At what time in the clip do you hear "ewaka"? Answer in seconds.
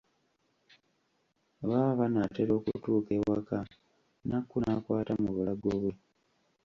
3.19-3.57